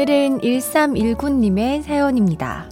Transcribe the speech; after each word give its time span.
오늘은 0.00 0.40
1319님의 0.40 1.82
사연입니다. 1.82 2.70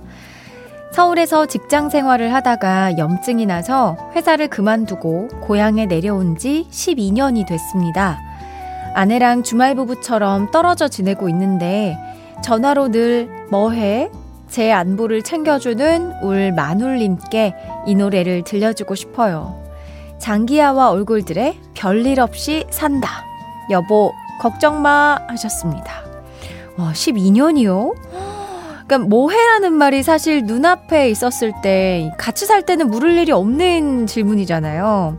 서울에서 0.93 1.45
직장 1.45 1.91
생활을 1.91 2.33
하다가 2.33 2.97
염증이 2.97 3.45
나서 3.45 3.99
회사를 4.17 4.49
그만두고 4.49 5.29
고향에 5.43 5.85
내려온 5.85 6.39
지 6.39 6.67
12년이 6.71 7.47
됐습니다. 7.47 8.19
아내랑 8.95 9.43
주말 9.43 9.75
부부처럼 9.75 10.51
떨어져 10.51 10.89
지내고 10.89 11.29
있는데 11.29 11.99
전화로 12.43 12.93
늘 12.93 13.29
뭐해? 13.51 14.11
제 14.49 14.73
안부를 14.73 15.21
챙겨주는 15.21 16.23
울 16.23 16.53
마눌님께 16.53 17.55
이 17.85 17.95
노래를 17.95 18.43
들려주고 18.45 18.95
싶어요. 18.95 19.63
장기하와 20.19 20.93
얼굴들의 20.93 21.59
별일 21.75 22.21
없이 22.21 22.65
산다. 22.71 23.27
여보, 23.71 24.15
걱정 24.41 24.81
마 24.81 25.19
하셨습니다. 25.29 26.08
와, 26.79 26.93
12년이요? 26.93 27.95
그러니까 28.87 28.99
뭐해라는 29.09 29.73
말이 29.75 30.03
사실 30.03 30.45
눈앞에 30.45 31.11
있었을 31.11 31.53
때 31.63 32.11
같이 32.19 32.47
살 32.47 32.63
때는 32.65 32.89
물을 32.91 33.19
일이 33.19 33.33
없는 33.33 34.07
질문이잖아요. 34.07 35.19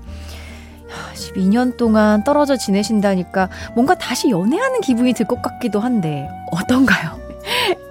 12년 1.13 1.77
동안 1.77 2.23
떨어져 2.23 2.55
지내신다니까 2.57 3.49
뭔가 3.75 3.93
다시 3.95 4.29
연애하는 4.31 4.81
기분이 4.81 5.13
들 5.13 5.27
것 5.27 5.41
같기도 5.43 5.79
한데 5.79 6.27
어떤가요? 6.51 7.19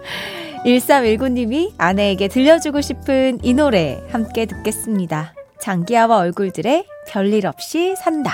1319님이 0.67 1.73
아내에게 1.79 2.27
들려주고 2.27 2.81
싶은 2.81 3.39
이 3.43 3.55
노래 3.55 4.03
함께 4.11 4.47
듣겠습니다. 4.47 5.35
장기하와 5.61 6.17
얼굴들의 6.17 6.87
별일 7.07 7.47
없이 7.47 7.95
산다. 7.97 8.33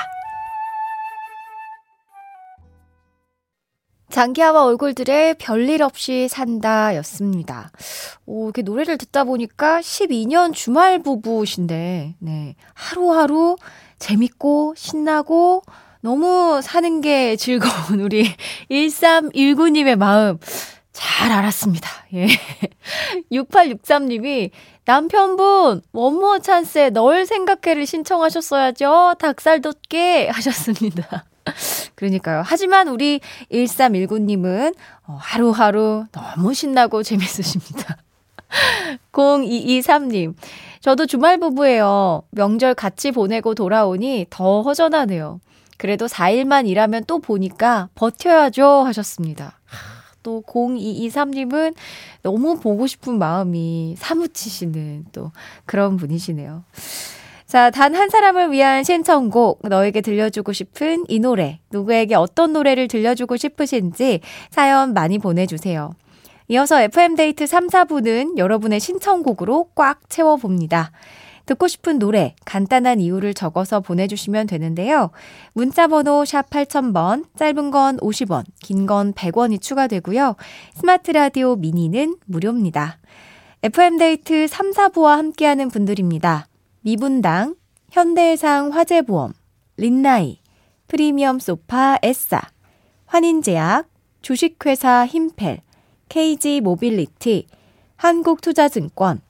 장기하와 4.15 4.63
얼굴들의 4.67 5.35
별일 5.39 5.83
없이 5.83 6.29
산다 6.29 6.95
였습니다. 6.95 7.73
오, 8.27 8.45
이렇게 8.45 8.63
노래를 8.63 8.97
듣다 8.97 9.25
보니까 9.25 9.81
12년 9.81 10.55
주말 10.55 11.01
부부신데, 11.01 12.15
네. 12.21 12.55
하루하루 12.75 13.57
재밌고 13.99 14.75
신나고 14.77 15.63
너무 16.01 16.61
사는 16.63 17.01
게 17.01 17.35
즐거운 17.35 18.01
우리 18.01 18.25
1319님의 18.71 19.97
마음 19.97 20.39
잘 20.93 21.33
알았습니다. 21.33 21.89
예. 22.15 22.29
6863님이 23.33 24.51
남편분 24.85 25.83
원모어 25.91 26.39
찬스에 26.39 26.91
널 26.91 27.27
생각해를 27.27 27.85
신청하셨어야죠. 27.85 29.17
닭살 29.19 29.61
돋게 29.61 30.29
하셨습니다. 30.29 31.25
그러니까요. 31.95 32.43
하지만 32.45 32.89
우리 32.89 33.21
1319님은 33.53 34.75
어, 35.07 35.19
하루하루 35.21 36.07
너무 36.13 36.55
신나고 36.55 37.03
재밌으십니다. 37.03 37.97
0223님. 39.13 40.35
저도 40.81 41.07
주말 41.07 41.39
부부예요. 41.39 42.23
명절 42.31 42.75
같이 42.75 43.11
보내고 43.11 43.55
돌아오니 43.55 44.27
더 44.31 44.63
허전하네요. 44.63 45.41
그래도 45.79 46.07
4일만 46.07 46.69
일하면 46.69 47.05
또 47.07 47.19
보니까 47.19 47.89
버텨야죠 47.95 48.85
하셨습니다. 48.85 49.59
또 50.23 50.43
0223님은 50.47 51.75
너무 52.23 52.59
보고 52.59 52.87
싶은 52.87 53.19
마음이 53.19 53.95
사무치시는 53.99 55.07
또 55.13 55.33
그런 55.67 55.97
분이시네요. 55.97 56.65
자, 57.55 57.71
단 57.71 57.95
한 57.95 58.11
사람을 58.11 58.51
위한 58.51 58.83
신청곡, 58.83 59.61
너에게 59.69 60.01
들려주고 60.01 60.53
싶은 60.53 61.05
이 61.07 61.21
노래, 61.21 61.61
누구에게 61.71 62.17
어떤 62.17 62.53
노래를 62.53 62.89
들려주고 62.89 63.37
싶으신지 63.37 64.19
사연 64.51 64.93
많이 64.93 65.21
보내주세요. 65.21 65.93
이어서 66.49 66.83
FM데이트 66.83 67.47
3, 67.47 67.69
4부는 67.69 68.39
여러분의 68.39 68.81
신청곡으로 68.81 69.69
꽉 69.77 70.01
채워봅니다. 70.11 70.91
듣고 71.47 71.69
싶은 71.69 72.01
노래, 72.01 72.35
간단한 72.45 72.99
이유를 72.99 73.35
적어서 73.35 73.79
보내주시면 73.79 74.49
되는데요. 74.49 75.13
문자번호 75.53 76.25
샵 76.25 76.51
8000번, 76.51 77.27
짧은 77.39 77.71
건 77.71 77.99
50원, 77.99 78.47
긴 78.63 78.85
건 78.89 79.13
100원이 79.13 79.61
추가되고요. 79.61 80.35
스마트 80.75 81.13
라디오 81.13 81.55
미니는 81.55 82.17
무료입니다. 82.27 82.99
FM데이트 83.63 84.49
3, 84.49 84.73
4부와 84.73 85.19
함께하는 85.19 85.69
분들입니다. 85.69 86.49
미분당, 86.87 87.55
현대해상 87.93 88.75
화재보험, 88.75 89.33
린나이, 89.79 90.41
프리미엄 90.87 91.39
소파 91.39 91.97
에싸, 92.03 92.43
환인제약, 93.07 93.89
주식회사 94.21 95.07
힘펠, 95.07 95.63
KG 96.11 96.61
모빌리티, 96.61 97.47
한국투자증권, 97.97 99.23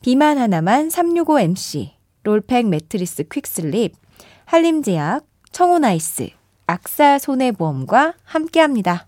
비만 0.00 0.38
하나만 0.38 0.88
365MC, 0.88 1.90
롤팩 2.22 2.68
매트리스 2.68 3.24
퀵슬립, 3.24 3.92
한림제약, 4.46 5.26
청호나이스, 5.50 6.30
악사 6.66 7.18
손해보험과 7.18 8.14
함께합니다. 8.24 9.06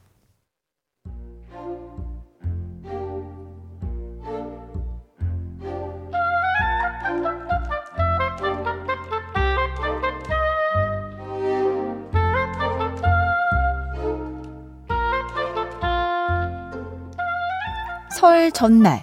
설 18.24 18.50
전날 18.52 19.02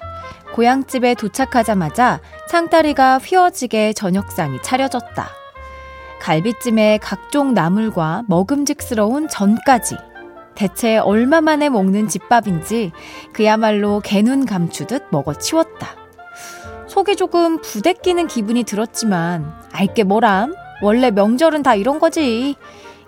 고향집에 0.56 1.14
도착하자마자 1.14 2.22
상다리가 2.48 3.20
휘어지게 3.20 3.94
저녁상이 3.94 4.64
차려졌다. 4.64 5.30
갈비찜에 6.20 6.98
각종 7.04 7.54
나물과 7.54 8.24
먹음직스러운 8.28 9.28
전까지 9.28 9.96
대체 10.56 10.98
얼마 10.98 11.40
만에 11.40 11.70
먹는 11.70 12.08
집밥인지 12.08 12.94
그야말로 13.32 14.00
개눈 14.04 14.48
감추듯 14.48 15.04
먹어치웠다. 15.12 15.88
속이 16.88 17.16
조금 17.16 17.62
부대끼는 17.62 18.26
기분이 18.26 18.64
들었지만 18.64 19.54
알게 19.72 20.04
뭐람 20.04 20.56
원래 20.82 21.12
명절은 21.12 21.62
다 21.62 21.76
이런 21.76 22.00
거지. 22.00 22.56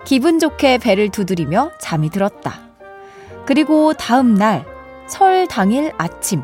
기분 0.04 0.38
좋게 0.38 0.78
배를 0.78 1.08
두드리며 1.08 1.72
잠이 1.80 2.10
들었다. 2.10 2.60
그리고 3.46 3.94
다음 3.94 4.34
날, 4.36 4.73
설 5.06 5.46
당일 5.46 5.92
아침, 5.98 6.42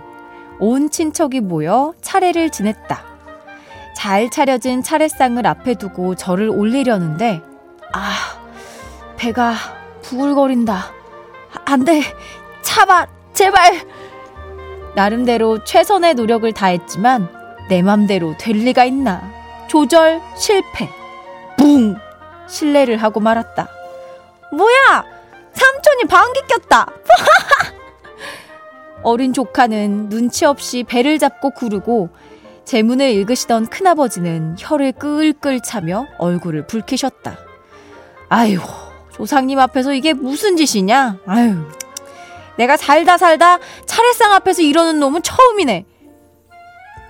온 0.59 0.91
친척이 0.91 1.41
모여 1.41 1.95
차례를 2.03 2.51
지냈다. 2.51 3.03
잘 3.97 4.31
차려진 4.31 4.83
차례상을 4.83 5.47
앞에 5.47 5.75
두고 5.75 6.15
절을 6.15 6.49
올리려는데, 6.51 7.43
아, 7.93 8.13
배가 9.17 9.55
부글거린다. 10.03 10.93
안 11.65 11.85
돼! 11.85 12.03
참아! 12.63 13.07
제발! 13.35 13.87
나름대로 14.95 15.65
최선의 15.65 16.15
노력을 16.15 16.51
다했지만, 16.53 17.29
내 17.69 17.83
맘대로 17.83 18.35
될 18.39 18.57
리가 18.57 18.85
있나. 18.85 19.23
조절 19.69 20.21
실패. 20.37 20.89
붕! 21.57 21.97
실례를 22.49 22.97
하고 22.97 23.21
말았다. 23.21 23.69
뭐야! 24.53 25.05
삼촌이 25.53 26.05
방귀 26.09 26.41
꼈다! 26.49 26.87
어린 29.03 29.33
조카는 29.33 30.09
눈치 30.09 30.45
없이 30.45 30.85
배를 30.85 31.19
잡고 31.19 31.51
구르고 31.51 32.11
제문을 32.65 33.11
읽으시던 33.11 33.67
큰아버지는 33.67 34.57
혀를 34.59 34.93
끌끌 34.93 35.61
차며 35.61 36.07
얼굴을 36.19 36.67
붉히셨다. 36.67 37.39
아유, 38.29 38.61
조상님 39.13 39.59
앞에서 39.59 39.93
이게 39.95 40.13
무슨 40.13 40.57
짓이냐? 40.57 41.19
아유, 41.27 41.57
내가 42.57 42.77
살다 42.77 43.19
살다 43.19 43.59
차례상 43.87 44.33
앞에서 44.35 44.63
이러는 44.63 45.01
놈은 45.01 45.23
처음이네. 45.23 45.87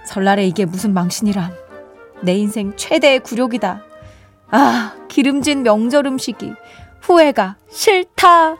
설날에 0.07 0.47
이게 0.47 0.65
무슨 0.65 0.95
망신이람. 0.95 1.53
내 2.23 2.35
인생 2.37 2.75
최대의 2.77 3.21
굴욕이다. 3.21 3.83
아, 4.51 4.95
기름진 5.09 5.63
명절 5.63 6.07
음식이 6.07 6.53
후회가 7.03 7.57
싫다. 7.71 8.57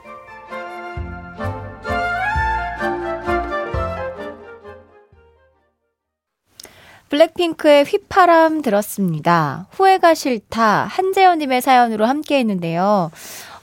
블랙핑크의 7.21 7.83
휘파람 7.83 8.61
들었습니다. 8.61 9.67
후회가 9.71 10.15
싫다. 10.15 10.85
한재현님의 10.85 11.61
사연으로 11.61 12.05
함께 12.05 12.39
했는데요. 12.39 13.11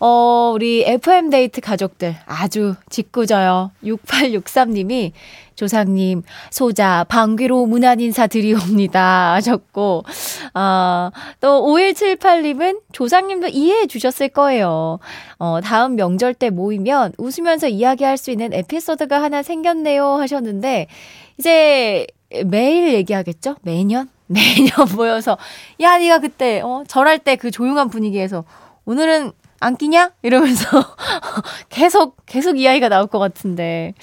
어, 0.00 0.52
우리 0.54 0.84
FM데이트 0.86 1.60
가족들 1.60 2.14
아주 2.26 2.74
짓궂어요. 2.88 3.72
6863님이 3.82 5.12
조상님, 5.56 6.22
소자, 6.50 7.04
방귀로 7.08 7.66
문안 7.66 7.98
인사 7.98 8.28
드리옵니다. 8.28 9.34
하셨고, 9.34 10.04
아, 10.54 11.10
또 11.40 11.66
5178님은 11.66 12.80
조상님도 12.92 13.48
이해해 13.48 13.88
주셨을 13.88 14.28
거예요. 14.28 15.00
어, 15.38 15.60
다음 15.64 15.96
명절 15.96 16.34
때 16.34 16.50
모이면 16.50 17.14
웃으면서 17.18 17.66
이야기할 17.66 18.18
수 18.18 18.30
있는 18.30 18.52
에피소드가 18.52 19.20
하나 19.20 19.42
생겼네요. 19.42 20.06
하셨는데, 20.06 20.86
이제 21.38 22.06
매일 22.46 22.92
얘기하겠죠? 22.94 23.56
매년? 23.62 24.08
매년 24.26 24.70
모여서, 24.94 25.38
야, 25.80 25.98
니가 25.98 26.18
그때, 26.18 26.60
어, 26.60 26.84
절할 26.86 27.18
때 27.18 27.36
그 27.36 27.50
조용한 27.50 27.88
분위기에서, 27.88 28.44
오늘은 28.84 29.32
안 29.60 29.76
끼냐? 29.76 30.12
이러면서 30.22 30.68
계속, 31.70 32.16
계속 32.26 32.58
이야기가 32.58 32.88
나올 32.88 33.06
것 33.06 33.18
같은데. 33.18 33.94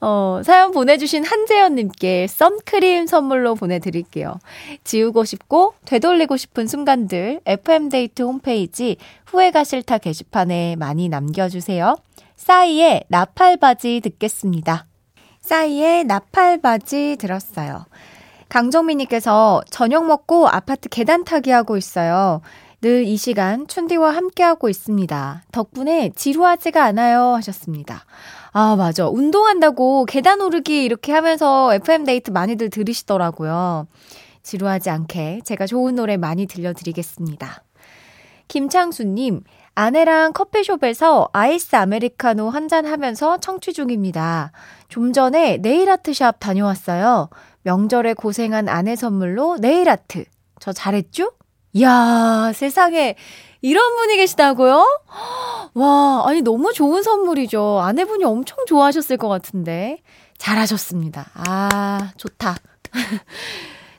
어, 0.00 0.42
사연 0.44 0.72
보내주신 0.72 1.24
한재현님께 1.24 2.26
썬크림 2.26 3.06
선물로 3.06 3.54
보내드릴게요. 3.54 4.38
지우고 4.84 5.24
싶고 5.24 5.72
되돌리고 5.86 6.36
싶은 6.36 6.66
순간들 6.66 7.40
FM데이트 7.46 8.20
홈페이지 8.22 8.96
후회가 9.24 9.64
싫다 9.64 9.96
게시판에 9.98 10.76
많이 10.76 11.08
남겨주세요. 11.08 11.96
싸이의 12.36 13.04
나팔바지 13.08 14.00
듣겠습니다. 14.04 14.84
싸이의 15.44 16.04
나팔바지 16.04 17.16
들었어요. 17.20 17.84
강정민님께서 18.48 19.62
저녁 19.70 20.06
먹고 20.06 20.48
아파트 20.48 20.88
계단 20.88 21.24
타기 21.24 21.50
하고 21.50 21.76
있어요. 21.76 22.40
늘 22.80 23.04
이 23.04 23.16
시간 23.16 23.66
춘디와 23.66 24.14
함께하고 24.14 24.68
있습니다. 24.68 25.42
덕분에 25.52 26.10
지루하지가 26.14 26.82
않아요 26.84 27.34
하셨습니다. 27.34 28.04
아, 28.52 28.76
맞아. 28.76 29.08
운동한다고 29.08 30.06
계단 30.06 30.40
오르기 30.40 30.82
이렇게 30.84 31.12
하면서 31.12 31.74
FM데이트 31.74 32.30
많이들 32.30 32.70
들으시더라고요. 32.70 33.86
지루하지 34.42 34.90
않게 34.90 35.40
제가 35.44 35.66
좋은 35.66 35.94
노래 35.94 36.16
많이 36.16 36.46
들려드리겠습니다. 36.46 37.62
김창수님, 38.48 39.42
아내랑 39.74 40.32
커피숍에서 40.32 41.28
아이스 41.32 41.74
아메리카노 41.76 42.48
한 42.50 42.68
잔 42.68 42.86
하면서 42.86 43.38
청취 43.38 43.72
중입니다. 43.72 44.52
좀 44.88 45.12
전에 45.12 45.58
네일 45.58 45.90
아트샵 45.90 46.38
다녀왔어요. 46.40 47.28
명절에 47.62 48.14
고생한 48.14 48.68
아내 48.68 48.96
선물로 48.96 49.56
네일 49.60 49.88
아트. 49.88 50.24
저 50.60 50.72
잘했죠? 50.72 51.32
이야, 51.74 52.52
세상에 52.54 53.16
이런 53.60 53.96
분이 53.96 54.16
계시다고요? 54.16 54.86
와, 55.74 56.22
아니, 56.26 56.40
너무 56.42 56.72
좋은 56.72 57.02
선물이죠. 57.02 57.80
아내분이 57.80 58.24
엄청 58.24 58.58
좋아하셨을 58.66 59.16
것 59.16 59.28
같은데. 59.28 59.98
잘하셨습니다. 60.38 61.26
아, 61.34 62.12
좋다. 62.16 62.54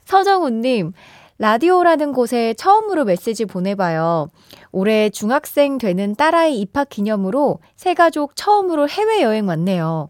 서정훈님, 0.06 0.94
라디오라는 1.38 2.14
곳에 2.14 2.54
처음으로 2.54 3.04
메시지 3.04 3.44
보내봐요. 3.46 4.30
올해 4.72 5.10
중학생 5.10 5.78
되는 5.78 6.16
딸아이 6.16 6.60
입학 6.62 6.88
기념으로 6.90 7.60
새 7.76 7.94
가족 7.94 8.36
처음으로 8.36 8.88
해외여행 8.88 9.48
왔네요. 9.48 10.08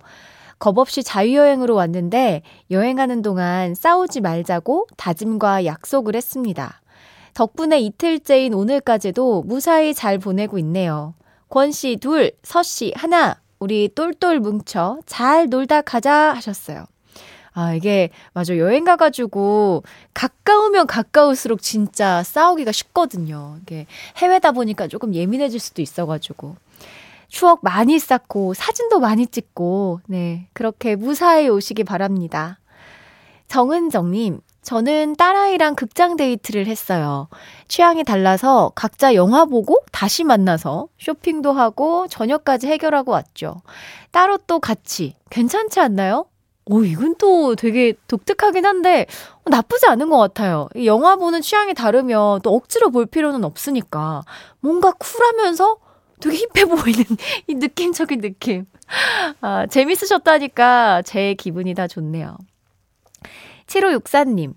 겁 0.59 0.77
없이 0.77 1.03
자유여행으로 1.03 1.73
왔는데 1.75 2.43
여행하는 2.69 3.21
동안 3.23 3.73
싸우지 3.73 4.21
말자고 4.21 4.87
다짐과 4.97 5.65
약속을 5.65 6.15
했습니다. 6.15 6.81
덕분에 7.33 7.79
이틀째인 7.79 8.53
오늘까지도 8.53 9.43
무사히 9.45 9.93
잘 9.93 10.19
보내고 10.19 10.57
있네요. 10.59 11.15
권 11.49 11.71
씨 11.71 11.97
둘, 11.97 12.31
서 12.43 12.61
씨 12.63 12.93
하나, 12.95 13.41
우리 13.59 13.89
똘똘 13.93 14.39
뭉쳐 14.39 14.99
잘 15.05 15.47
놀다 15.49 15.81
가자 15.81 16.33
하셨어요. 16.33 16.85
아, 17.55 17.73
이게, 17.73 18.09
맞아. 18.33 18.57
여행 18.57 18.83
가가지고, 18.83 19.83
가까우면 20.13 20.87
가까울수록 20.87 21.61
진짜 21.61 22.21
싸우기가 22.21 22.73
쉽거든요. 22.73 23.57
이게 23.61 23.87
해외다 24.17 24.51
보니까 24.51 24.89
조금 24.89 25.15
예민해질 25.15 25.61
수도 25.61 25.81
있어가지고. 25.81 26.57
추억 27.29 27.59
많이 27.63 27.97
쌓고, 27.97 28.53
사진도 28.53 28.99
많이 28.99 29.25
찍고, 29.25 30.01
네. 30.07 30.49
그렇게 30.51 30.97
무사히 30.97 31.47
오시기 31.47 31.85
바랍니다. 31.85 32.59
정은정님, 33.47 34.41
저는 34.61 35.15
딸아이랑 35.15 35.75
극장 35.75 36.17
데이트를 36.17 36.67
했어요. 36.67 37.29
취향이 37.69 38.03
달라서 38.03 38.73
각자 38.75 39.13
영화 39.13 39.45
보고 39.45 39.81
다시 39.93 40.25
만나서 40.25 40.87
쇼핑도 40.97 41.53
하고 41.53 42.07
저녁까지 42.09 42.67
해결하고 42.67 43.11
왔죠. 43.11 43.61
따로 44.11 44.37
또 44.37 44.59
같이. 44.59 45.15
괜찮지 45.29 45.79
않나요? 45.79 46.25
오, 46.67 46.83
이건 46.83 47.15
또 47.17 47.55
되게 47.55 47.93
독특하긴 48.07 48.65
한데 48.65 49.05
나쁘지 49.45 49.85
않은 49.85 50.09
것 50.09 50.17
같아요. 50.17 50.67
영화 50.83 51.15
보는 51.15 51.41
취향이 51.41 51.73
다르면 51.75 52.41
또 52.41 52.55
억지로 52.55 52.89
볼 52.89 53.05
필요는 53.05 53.43
없으니까 53.43 54.23
뭔가 54.59 54.91
쿨하면서 54.93 55.77
되게 56.21 56.37
힙해 56.53 56.65
보이는 56.65 57.03
이 57.47 57.55
느낌적인 57.55 58.21
느낌. 58.21 58.65
아, 59.41 59.67
재밌으셨다니까 59.67 61.03
제 61.03 61.35
기분이 61.35 61.75
다 61.75 61.87
좋네요. 61.87 62.37
7564님, 63.67 64.53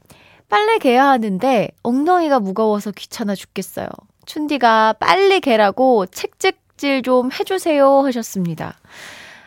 빨래 0.48 0.78
개야 0.78 1.06
하는데 1.08 1.68
엉덩이가 1.82 2.40
무거워서 2.40 2.90
귀찮아 2.90 3.34
죽겠어요. 3.34 3.88
춘디가 4.24 4.94
빨리 4.94 5.40
개라고 5.40 6.06
책찍질 6.06 7.02
좀 7.02 7.30
해주세요 7.32 8.02
하셨습니다. 8.04 8.78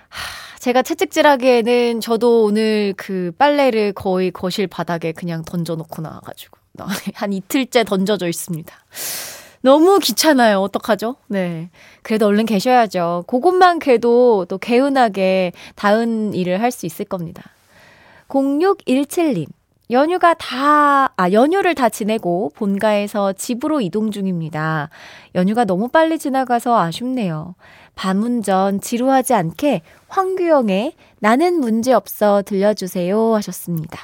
하, 0.10 0.41
제가 0.62 0.84
채찍질하기에는 0.84 2.02
저도 2.02 2.44
오늘 2.44 2.94
그 2.96 3.32
빨래를 3.40 3.94
거의 3.94 4.30
거실 4.30 4.68
바닥에 4.68 5.12
그냥 5.12 5.44
던져놓고 5.44 6.04
나와가지고 6.04 6.56
한 7.16 7.34
이틀째 7.34 7.84
던져져 7.84 8.28
있습니다. 8.28 8.72
너무 9.62 9.98
귀찮아요. 9.98 10.60
어떡하죠? 10.62 11.16
네. 11.28 11.72
그래도 12.04 12.28
얼른 12.28 12.46
계셔야죠. 12.46 13.24
그것만 13.26 13.80
개도 13.80 14.46
또 14.46 14.60
개운하게 14.60 15.54
다은 15.76 16.36
일을 16.36 16.62
할 16.62 16.70
수 16.72 16.86
있을 16.86 17.06
겁니다. 17.06 17.44
0617님. 18.28 19.48
연휴가 19.92 20.34
다, 20.34 21.12
아, 21.18 21.32
연휴를 21.32 21.76
다 21.76 21.90
지내고 21.90 22.52
본가에서 22.56 23.34
집으로 23.34 23.82
이동 23.82 24.10
중입니다. 24.10 24.90
연휴가 25.36 25.66
너무 25.66 25.90
빨리 25.90 26.18
지나가서 26.18 26.80
아쉽네요. 26.80 27.56
밤 27.94 28.24
운전 28.24 28.80
지루하지 28.80 29.34
않게 29.34 29.82
황규영의 30.08 30.94
나는 31.20 31.60
문제 31.60 31.92
없어 31.92 32.42
들려주세요 32.46 33.36
하셨습니다. 33.36 34.00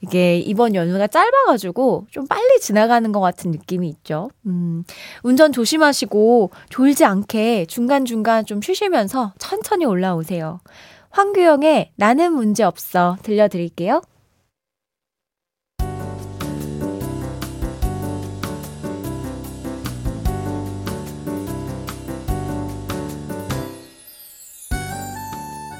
이게 0.00 0.38
이번 0.38 0.76
연휴가 0.76 1.08
짧아가지고 1.08 2.06
좀 2.10 2.28
빨리 2.28 2.60
지나가는 2.60 3.10
것 3.10 3.18
같은 3.18 3.50
느낌이 3.50 3.88
있죠. 3.88 4.30
음, 4.46 4.84
운전 5.24 5.52
조심하시고 5.52 6.52
졸지 6.70 7.04
않게 7.04 7.66
중간중간 7.66 8.46
좀 8.46 8.62
쉬시면서 8.62 9.32
천천히 9.38 9.86
올라오세요. 9.86 10.60
황규영의 11.10 11.90
나는 11.96 12.32
문제 12.32 12.62
없어 12.62 13.16
들려드릴게요. 13.22 14.02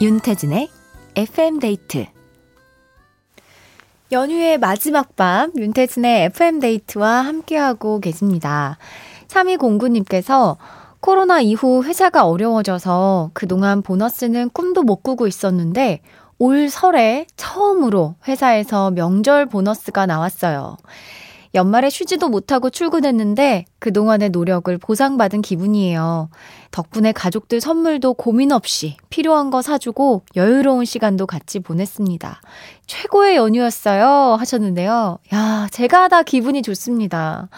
윤태진의 0.03 0.69
FM데이트 1.15 2.07
연휴의 4.11 4.59
마지막 4.59 5.15
밤 5.15 5.53
윤태진의 5.57 6.25
FM데이트와 6.25 7.21
함께하고 7.21 8.01
계십니다. 8.01 8.79
3209님께서 9.29 10.57
코로나 10.99 11.41
이후 11.41 11.85
회사가 11.85 12.27
어려워져서 12.27 13.31
그동안 13.33 13.83
보너스는 13.83 14.51
꿈도 14.51 14.83
못 14.83 15.05
꾸고 15.05 15.29
있었는데 15.29 16.01
올 16.41 16.69
설에 16.69 17.29
처음으로 17.37 18.17
회사에서 18.27 18.91
명절 18.91 19.47
보너스가 19.47 20.07
나왔어요. 20.07 20.79
연말에 21.55 21.91
쉬지도 21.91 22.29
못하고 22.29 22.71
출근했는데 22.71 23.67
그동안의 23.79 24.31
노력을 24.31 24.77
보상받은 24.79 25.43
기분이에요. 25.43 26.31
덕분에 26.71 27.13
가족들 27.13 27.61
선물도 27.61 28.15
고민 28.15 28.53
없이 28.53 28.97
필요한 29.11 29.51
거 29.51 29.61
사주고 29.61 30.23
여유로운 30.35 30.85
시간도 30.87 31.27
같이 31.27 31.61
보냈습니다. 31.61 32.41
최고의 32.87 33.37
연휴였어요. 33.37 34.37
하셨는데요. 34.39 35.19
야, 35.35 35.69
제가 35.71 36.09
다 36.09 36.23
기분이 36.23 36.63
좋습니다. 36.63 37.49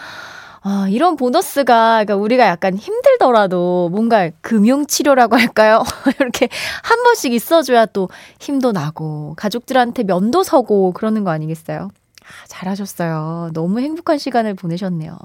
아, 0.67 0.87
이런 0.89 1.15
보너스가, 1.15 2.03
그러니까 2.03 2.15
우리가 2.15 2.47
약간 2.47 2.75
힘들더라도 2.75 3.89
뭔가 3.91 4.31
금융치료라고 4.41 5.37
할까요? 5.37 5.83
이렇게 6.19 6.49
한 6.81 7.03
번씩 7.03 7.33
있어줘야 7.33 7.85
또 7.85 8.09
힘도 8.39 8.71
나고, 8.71 9.35
가족들한테 9.37 10.03
면도 10.05 10.41
서고 10.41 10.91
그러는 10.91 11.23
거 11.23 11.29
아니겠어요? 11.29 11.89
아, 12.25 12.47
잘하셨어요. 12.47 13.51
너무 13.53 13.79
행복한 13.79 14.17
시간을 14.17 14.55
보내셨네요. 14.55 15.17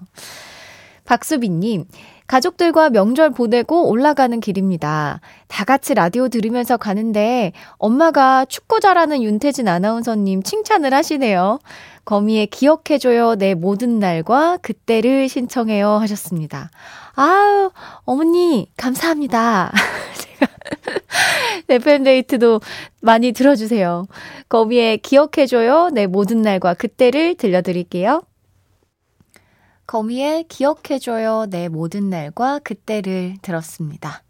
박수빈님, 1.05 1.87
가족들과 2.29 2.91
명절 2.91 3.31
보내고 3.31 3.89
올라가는 3.89 4.39
길입니다. 4.39 5.21
다 5.49 5.65
같이 5.65 5.95
라디오 5.95 6.29
들으면서 6.29 6.77
가는데 6.77 7.53
엄마가 7.79 8.45
축구 8.45 8.79
잘하는 8.79 9.21
윤태진 9.23 9.67
아나운서님 9.67 10.45
칭찬을 10.45 10.95
하시네요. 10.95 11.59
거미의 12.05 12.47
기억해줘요 12.47 13.35
내 13.35 13.55
모든 13.55 13.99
날과 13.99 14.59
그때를 14.63 15.29
신청해요 15.29 15.89
하셨습니다. 15.89 16.71
아유, 17.17 17.73
어머니, 18.05 18.71
감사합니다. 18.77 19.73
제가 21.69 21.75
FM데이트도 21.75 22.61
많이 23.01 23.33
들어주세요. 23.33 24.07
거미의 24.49 24.99
기억해줘요 24.99 25.91
내 25.91 26.07
모든 26.07 26.43
날과 26.43 26.75
그때를 26.75 27.37
들려드릴게요. 27.37 28.23
거미의 29.87 30.45
기억해줘요 30.49 31.47
내 31.51 31.69
모든 31.69 32.11
날과 32.11 32.61
그때를 32.61 33.37
들었습니다. 33.43 34.23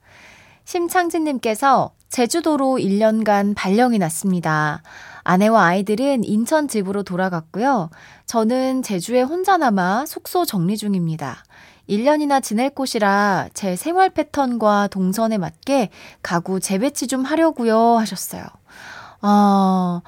심창진님께서 0.65 1.93
제주도로 2.09 2.79
1년간 2.79 3.55
발령이 3.57 3.99
났습니다. 3.99 4.83
아내와 5.23 5.65
아이들은 5.65 6.25
인천 6.25 6.69
집으로 6.69 7.03
돌아갔고요. 7.03 7.91
저는 8.27 8.83
제주에 8.83 9.23
혼자 9.23 9.57
남아 9.57 10.07
숙소 10.07 10.45
정리 10.45 10.77
중입니다. 10.77 11.45
1년이나 11.91 12.41
지낼 12.41 12.71
곳이라 12.71 13.49
제 13.53 13.75
생활 13.75 14.11
패턴과 14.11 14.89
동선에 14.89 15.39
맞게 15.39 15.91
가구 16.23 16.61
재배치 16.61 17.09
좀 17.09 17.25
하려고요 17.25 17.99
하셨어요. 17.99 18.45
아, 19.23 20.01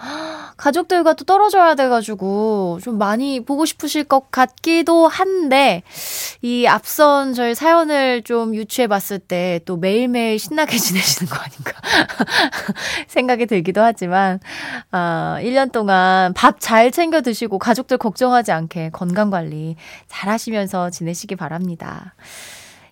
가족들과 0.57 1.13
또 1.15 1.25
떨어져야 1.25 1.75
돼가지고 1.75 2.79
좀 2.83 2.97
많이 2.99 3.41
보고 3.45 3.67
싶으실 3.67 4.05
것 4.05 4.31
같기도 4.31 5.07
한데, 5.07 5.83
이 6.41 6.67
앞선 6.67 7.35
저희 7.35 7.55
사연을 7.55 8.23
좀 8.23 8.55
유추해 8.55 8.87
봤을 8.87 9.19
때 9.19 9.61
또 9.67 9.77
매일매일 9.77 10.39
신나게 10.39 10.77
지내시는 10.79 11.31
거 11.31 11.37
아닌가 11.37 11.73
생각이 13.09 13.47
들기도 13.47 13.83
하지만, 13.83 14.41
아, 14.91 15.37
1년 15.43 15.73
동안 15.73 16.33
밥 16.35 16.57
잘 16.61 16.91
챙겨 16.91 17.21
드시고 17.21 17.59
가족들 17.59 17.99
걱정하지 17.99 18.53
않게 18.53 18.91
건강 18.91 19.31
관리 19.31 19.77
잘 20.09 20.31
하시면서 20.31 20.91
지내시기 20.91 21.37
바랍니다. 21.37 22.15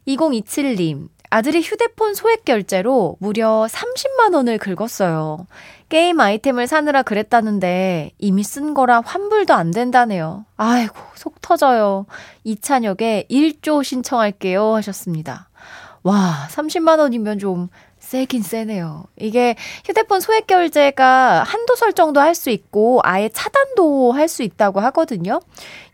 2027님, 0.08 1.08
아들이 1.30 1.62
휴대폰 1.62 2.14
소액 2.14 2.44
결제로 2.44 3.16
무려 3.20 3.66
30만 3.70 4.34
원을 4.34 4.58
긁었어요. 4.58 5.46
게임 5.88 6.18
아이템을 6.18 6.66
사느라 6.66 7.02
그랬다는데 7.02 8.10
이미 8.18 8.42
쓴 8.42 8.74
거라 8.74 9.00
환불도 9.04 9.54
안 9.54 9.70
된다네요. 9.70 10.44
아이고, 10.56 10.96
속 11.14 11.40
터져요. 11.40 12.06
이찬혁의 12.42 13.26
1조 13.30 13.84
신청할게요 13.84 14.74
하셨습니다. 14.74 15.48
와, 16.02 16.48
30만 16.50 16.98
원이면 16.98 17.38
좀 17.38 17.68
세긴 18.10 18.42
세네요. 18.42 19.04
이게 19.20 19.54
휴대폰 19.84 20.18
소액 20.18 20.48
결제가 20.48 21.44
한도 21.44 21.76
설정도 21.76 22.20
할 22.20 22.34
수 22.34 22.50
있고 22.50 22.98
아예 23.04 23.28
차단도 23.28 24.10
할 24.10 24.26
수 24.26 24.42
있다고 24.42 24.80
하거든요. 24.80 25.40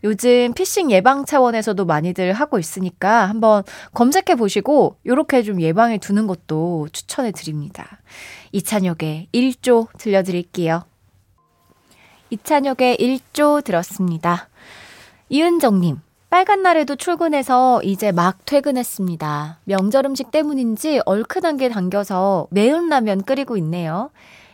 요즘 0.03 0.51
피싱 0.55 0.89
예방 0.89 1.25
차원에서도 1.25 1.85
많이들 1.85 2.33
하고 2.33 2.57
있으니까 2.57 3.29
한번 3.29 3.63
검색해 3.93 4.33
보시고 4.35 4.95
요렇게 5.05 5.43
좀 5.43 5.61
예방해 5.61 5.99
두는 5.99 6.25
것도 6.25 6.87
추천해 6.91 7.31
드립니다. 7.31 7.99
이찬혁의 8.51 9.27
1조 9.31 9.87
들려드릴게요. 9.99 10.85
이찬혁의 12.31 12.97
1조 12.97 13.63
들었습니다. 13.63 14.49
이은정님, 15.29 15.99
빨간 16.29 16.61
날에도 16.61 16.95
출근해서 16.95 17.81
이제 17.83 18.11
막 18.11 18.45
퇴근했습니다. 18.45 19.59
명절 19.63 20.05
음식 20.05 20.29
때문인지 20.31 21.01
얼큰한 21.05 21.55
게 21.57 21.69
당겨서 21.69 22.47
매운 22.51 22.89
라면 22.89 23.23
끓이고 23.23 23.55
있네요. 23.57 24.09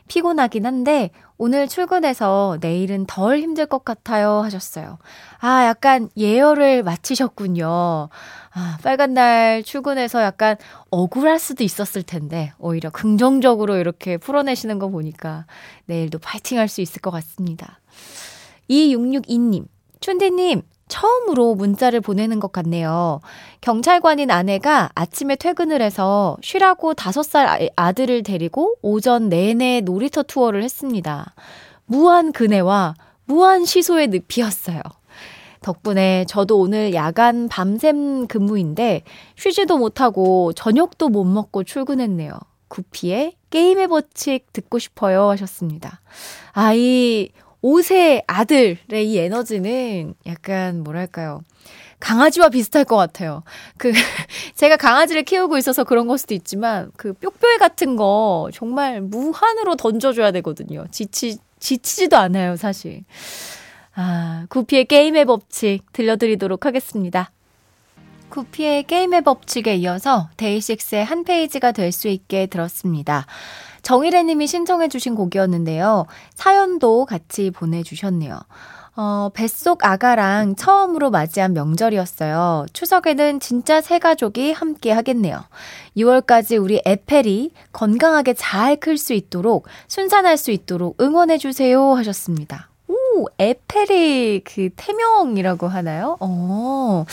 피곤하긴 0.07 0.65
한데 0.67 1.09
오늘 1.37 1.67
출근해서 1.67 2.57
내일은 2.61 3.05
덜 3.07 3.39
힘들 3.39 3.65
것 3.65 3.83
같아요 3.83 4.41
하셨어요. 4.41 4.99
아, 5.39 5.65
약간 5.65 6.09
예열을 6.15 6.83
마치셨군요. 6.83 8.09
아, 8.53 8.77
빨간 8.83 9.15
날 9.15 9.63
출근해서 9.63 10.21
약간 10.21 10.57
억울할 10.91 11.39
수도 11.39 11.63
있었을 11.63 12.03
텐데 12.03 12.53
오히려 12.59 12.91
긍정적으로 12.91 13.77
이렇게 13.77 14.17
풀어내시는 14.17 14.77
거 14.77 14.89
보니까 14.89 15.47
내일도 15.85 16.19
파이팅 16.19 16.59
할 16.59 16.67
수 16.67 16.81
있을 16.81 17.01
것 17.01 17.09
같습니다. 17.09 17.79
2662님, 18.69 19.65
춘디님, 20.01 20.61
처음으로 20.93 21.55
문자를 21.55 22.01
보내는 22.01 22.39
것 22.39 22.51
같네요. 22.51 23.19
경찰관인 23.61 24.29
아내가 24.29 24.91
아침에 24.93 25.35
퇴근을 25.35 25.81
해서 25.81 26.37
쉬라고 26.43 26.93
5살 26.93 27.71
아들을 27.75 28.21
데리고 28.21 28.75
오전 28.83 29.27
내내 29.27 29.81
놀이터 29.81 30.21
투어를 30.21 30.61
했습니다. 30.61 31.33
무한 31.87 32.31
근혜와 32.31 32.93
무한 33.25 33.65
시소의 33.65 34.09
늪이었어요. 34.09 34.81
덕분에 35.63 36.25
저도 36.27 36.59
오늘 36.59 36.93
야간 36.93 37.47
밤샘 37.47 38.27
근무인데 38.27 39.01
쉬지도 39.35 39.79
못하고 39.79 40.53
저녁도 40.53 41.09
못 41.09 41.23
먹고 41.23 41.63
출근했네요. 41.63 42.33
구피의 42.67 43.33
게임의 43.49 43.87
법칙 43.87 44.53
듣고 44.53 44.77
싶어요 44.77 45.29
하셨습니다. 45.29 46.01
아, 46.51 46.73
이 46.75 47.29
5세 47.63 48.23
아들의 48.27 49.09
이 49.09 49.17
에너지는 49.17 50.15
약간 50.25 50.83
뭐랄까요. 50.83 51.41
강아지와 51.99 52.49
비슷할 52.49 52.83
것 52.83 52.97
같아요. 52.97 53.43
그, 53.77 53.91
제가 54.55 54.75
강아지를 54.75 55.23
키우고 55.23 55.57
있어서 55.57 55.85
그런 55.85 56.07
걸 56.07 56.17
수도 56.17 56.33
있지만, 56.33 56.91
그 56.97 57.13
뾱뾱이 57.13 57.57
같은 57.59 57.95
거 57.95 58.49
정말 58.53 58.99
무한으로 58.99 59.77
던져줘야 59.77 60.31
되거든요. 60.33 60.85
지치, 60.91 61.37
지치지도 61.59 62.17
않아요, 62.17 62.57
사실. 62.57 63.05
아, 63.95 64.45
구피의 64.49 64.85
게임의 64.85 65.23
법칙 65.25 65.93
들려드리도록 65.93 66.65
하겠습니다. 66.65 67.31
구피의 68.33 68.83
게임의 68.83 69.21
법칙에 69.21 69.75
이어서 69.75 70.27
데이식스의 70.37 71.05
한 71.05 71.23
페이지가 71.23 71.71
될 71.71 71.91
수 71.91 72.07
있게 72.07 72.47
들었습니다. 72.47 73.27
정일혜 73.83 74.23
님이 74.23 74.47
신청해 74.47 74.87
주신 74.87 75.13
곡이었는데요. 75.13 76.07
사연도 76.33 77.05
같이 77.05 77.51
보내주셨네요. 77.51 78.39
어, 78.95 79.29
뱃속 79.33 79.85
아가랑 79.85 80.55
처음으로 80.55 81.11
맞이한 81.11 81.53
명절이었어요. 81.53 82.65
추석에는 82.73 83.39
진짜 83.39 83.81
새 83.81 83.99
가족이 83.99 84.51
함께 84.51 84.91
하겠네요. 84.91 85.43
6월까지 85.97 86.59
우리 86.59 86.81
에펠이 86.85 87.51
건강하게 87.71 88.33
잘 88.33 88.77
클 88.77 88.97
수 88.97 89.13
있도록, 89.13 89.67
순산할 89.87 90.37
수 90.37 90.49
있도록 90.49 90.99
응원해주세요 90.99 91.93
하셨습니다. 91.93 92.72
오, 93.15 93.27
에펠이 93.37 94.41
그 94.43 94.69
태명이라고 94.75 95.67
하나요? 95.67 96.17
어, 96.19 97.05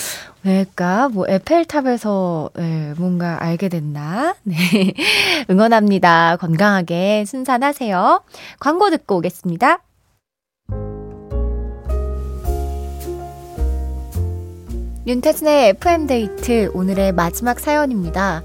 왜일까? 0.44 1.10
뭐 1.10 1.26
에펠탑에서 1.28 2.50
네, 2.54 2.94
뭔가 2.96 3.36
알게 3.42 3.68
됐나? 3.68 4.34
네. 4.44 4.56
응원합니다. 5.50 6.38
건강하게 6.38 7.24
순산하세요. 7.26 8.22
광고 8.58 8.88
듣고 8.88 9.18
오겠습니다. 9.18 9.82
윤태진의 15.06 15.68
FM데이트 15.70 16.70
오늘의 16.72 17.12
마지막 17.12 17.60
사연입니다. 17.60 18.42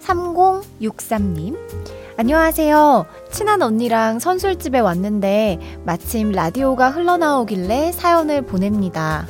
3063님. 0.00 1.56
안녕하세요. 2.16 3.06
친한 3.32 3.60
언니랑 3.60 4.20
선술집에 4.20 4.78
왔는데 4.78 5.58
마침 5.84 6.30
라디오가 6.30 6.90
흘러나오길래 6.90 7.90
사연을 7.92 8.42
보냅니다. 8.42 9.26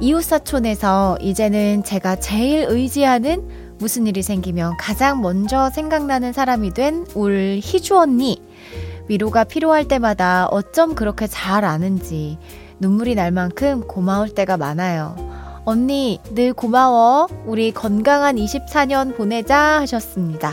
이웃사촌에서 0.00 1.18
이제는 1.20 1.84
제가 1.84 2.16
제일 2.16 2.64
의지하는 2.68 3.76
무슨 3.78 4.06
일이 4.06 4.22
생기면 4.22 4.76
가장 4.78 5.20
먼저 5.20 5.68
생각나는 5.68 6.32
사람이 6.32 6.72
된 6.72 7.04
울 7.14 7.60
희주 7.62 7.98
언니. 7.98 8.40
위로가 9.08 9.44
필요할 9.44 9.86
때마다 9.86 10.46
어쩜 10.46 10.94
그렇게 10.94 11.26
잘 11.26 11.64
아는지 11.66 12.38
눈물이 12.80 13.16
날 13.16 13.32
만큼 13.32 13.86
고마울 13.86 14.30
때가 14.30 14.56
많아요. 14.56 15.14
언니, 15.66 16.20
늘 16.34 16.52
고마워. 16.52 17.26
우리 17.46 17.70
건강한 17.72 18.36
24년 18.36 19.16
보내자 19.16 19.80
하셨습니다. 19.80 20.52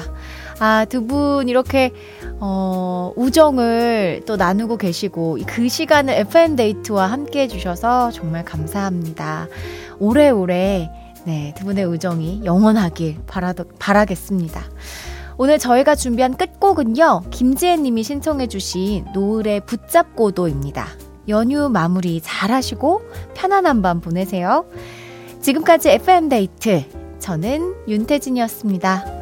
아, 0.63 0.85
두 0.85 1.01
분 1.07 1.49
이렇게, 1.49 1.91
어, 2.39 3.11
우정을 3.15 4.21
또 4.27 4.35
나누고 4.37 4.77
계시고, 4.77 5.39
그 5.47 5.67
시간을 5.67 6.13
FM데이트와 6.13 7.07
함께 7.07 7.41
해주셔서 7.41 8.11
정말 8.11 8.45
감사합니다. 8.45 9.47
오래오래, 9.97 10.91
네, 11.25 11.53
두 11.57 11.65
분의 11.65 11.85
우정이 11.85 12.41
영원하길 12.45 13.17
바라, 13.25 13.53
바라겠습니다. 13.79 14.61
오늘 15.37 15.57
저희가 15.57 15.95
준비한 15.95 16.37
끝곡은요, 16.37 17.23
김지혜 17.31 17.77
님이 17.77 18.03
신청해주신 18.03 19.07
노을의 19.15 19.61
붙잡고도입니다. 19.65 20.85
연휴 21.27 21.69
마무리 21.69 22.21
잘 22.21 22.51
하시고 22.51 23.01
편안한 23.33 23.81
밤 23.81 23.99
보내세요. 23.99 24.65
지금까지 25.41 25.89
FM데이트. 25.89 26.83
저는 27.17 27.73
윤태진이었습니다. 27.87 29.20